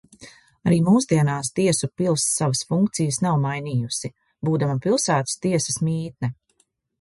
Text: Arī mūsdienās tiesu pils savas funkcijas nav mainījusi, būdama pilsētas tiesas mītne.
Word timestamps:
Arī 0.69 0.77
mūsdienās 0.85 1.51
tiesu 1.59 1.89
pils 2.01 2.25
savas 2.37 2.61
funkcijas 2.71 3.21
nav 3.27 3.37
mainījusi, 3.45 4.11
būdama 4.51 4.79
pilsētas 4.87 5.37
tiesas 5.47 5.79
mītne. 5.91 6.33